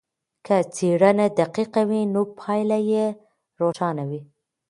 [0.45, 3.05] که څېړنه دقیقه وي نو پایله یې
[3.59, 4.21] روښانه وي.